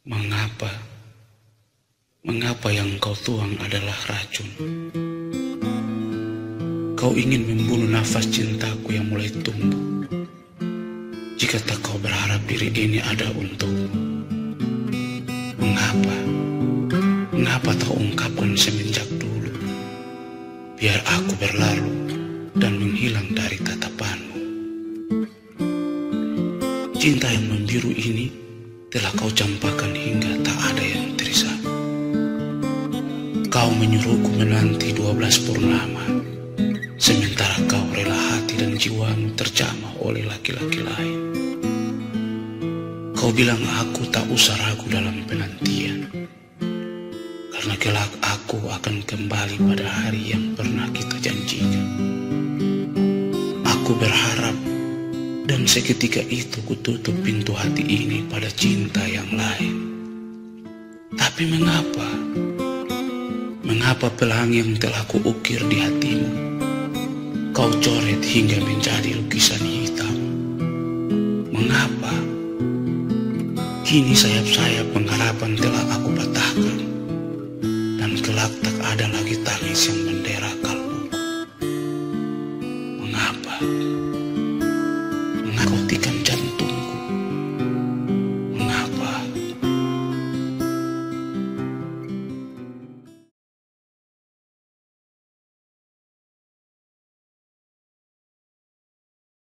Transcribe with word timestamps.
Mengapa? 0.00 0.72
Mengapa 2.24 2.72
yang 2.72 2.88
kau 2.96 3.12
tuang 3.12 3.52
adalah 3.60 3.92
racun? 4.08 4.48
Kau 6.96 7.12
ingin 7.12 7.44
membunuh 7.44 8.00
nafas 8.00 8.24
cintaku 8.32 8.96
yang 8.96 9.12
mulai 9.12 9.28
tumbuh. 9.44 10.08
Jika 11.36 11.60
tak 11.68 11.84
kau 11.84 12.00
berharap 12.00 12.40
diri 12.48 12.72
ini 12.72 12.96
ada 13.04 13.28
untukmu. 13.28 14.24
Mengapa? 15.60 16.16
Mengapa 17.36 17.76
tak 17.76 17.92
ungkapkan 17.92 18.56
semenjak 18.56 19.08
dulu? 19.20 19.52
Biar 20.80 20.96
aku 21.04 21.36
berlalu 21.36 21.92
dan 22.56 22.72
menghilang 22.80 23.36
dari 23.36 23.60
tatapanmu. 23.60 24.38
Cinta 26.96 27.28
yang 27.28 27.52
membiru 27.52 27.92
ini 27.92 28.49
telah 28.90 29.14
kau 29.14 29.30
campakkan 29.30 29.94
hingga 29.94 30.42
tak 30.42 30.58
ada 30.74 30.82
yang 30.82 31.14
terisam. 31.14 31.62
Kau 33.46 33.70
menyuruhku 33.70 34.34
menanti 34.34 34.90
dua 34.90 35.14
belas 35.14 35.38
purnama, 35.46 36.02
sementara 36.98 37.54
kau 37.70 37.86
rela 37.94 38.18
hati 38.18 38.58
dan 38.58 38.74
jiwamu 38.74 39.30
terjamah 39.38 39.94
oleh 40.02 40.26
laki-laki 40.26 40.82
lain. 40.82 41.18
Kau 43.14 43.30
bilang 43.30 43.62
aku 43.78 44.10
tak 44.10 44.26
usah 44.26 44.58
ragu 44.58 44.90
dalam 44.90 45.22
penantian, 45.22 46.10
karena 47.54 47.74
kelak 47.78 48.10
aku 48.26 48.58
akan 48.74 49.06
kembali 49.06 49.70
pada 49.70 49.86
hari 49.86 50.34
yang 50.34 50.58
pernah 50.58 50.90
kita 50.90 51.14
janjikan. 51.22 51.86
Aku 53.62 53.94
berharap 53.94 54.69
dan 55.50 55.66
seketika 55.66 56.22
itu 56.30 56.62
kututup 56.62 57.10
pintu 57.26 57.50
hati 57.50 57.82
ini 57.82 58.22
pada 58.30 58.46
cinta 58.54 59.02
yang 59.02 59.26
lain. 59.34 59.74
Tapi 61.18 61.42
mengapa? 61.50 62.06
Mengapa 63.66 64.14
pelangi 64.14 64.62
yang 64.62 64.78
telah 64.78 65.02
kuukir 65.10 65.58
di 65.66 65.82
hatimu 65.82 66.30
kau 67.50 67.66
coret 67.82 68.22
hingga 68.22 68.62
menjadi 68.62 69.18
lukisan 69.18 69.58
hitam? 69.66 70.14
Mengapa? 71.50 72.14
Kini 73.82 74.14
sayap-sayap 74.14 74.86
pengharapan 74.94 75.58
telah 75.58 75.82
aku 75.98 76.14
patahkan 76.14 76.78
dan 77.98 78.10
kelak 78.22 78.54
tak 78.62 78.76
ada 78.86 79.10
lagi 79.10 79.34
tangis 79.42 79.90
yang 79.90 79.98
mendera 80.06 80.52
kalbuku. 80.62 81.18
Mengapa? 83.02 83.54